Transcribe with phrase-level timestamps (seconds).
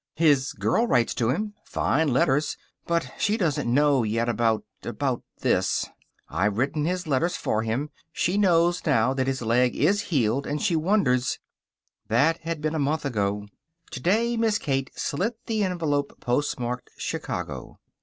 [0.15, 1.53] "His girl writes to him.
[1.63, 2.57] Fine letters.
[2.87, 5.85] But she doesn't know yet about about this.
[6.27, 7.91] I've written his letters for him.
[8.11, 11.37] She knows now that his leg is healed and she wonders"
[12.07, 13.45] That had been a month ago.
[13.91, 17.77] Today Miss Kate slit the envelope post marked Chicago.